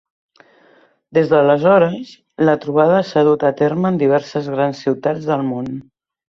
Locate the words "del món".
5.31-5.71